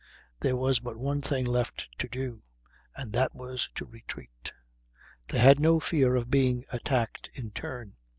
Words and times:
There 0.39 0.57
was 0.57 0.79
but 0.79 0.97
one 0.97 1.21
thing 1.21 1.45
left 1.45 1.87
to 1.99 2.07
do, 2.07 2.41
and 2.95 3.13
that 3.13 3.35
was 3.35 3.69
to 3.75 3.85
retreat. 3.85 4.51
They 5.27 5.37
had 5.37 5.59
no 5.59 5.79
fear 5.79 6.15
of 6.15 6.31
being 6.31 6.65
attacked 6.71 7.29
in 7.35 7.51
turn. 7.51 7.97